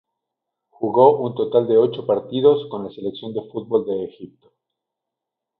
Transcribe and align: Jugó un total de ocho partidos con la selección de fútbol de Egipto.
Jugó 0.71 1.19
un 1.19 1.35
total 1.35 1.67
de 1.67 1.77
ocho 1.77 2.07
partidos 2.07 2.67
con 2.71 2.83
la 2.83 2.89
selección 2.89 3.35
de 3.35 3.41
fútbol 3.51 3.85
de 3.85 4.05
Egipto. 4.05 4.51